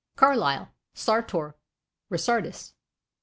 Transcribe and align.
Carlyle: 0.15 0.69
"Sartor 0.95 1.55
Resartus." 2.09 2.73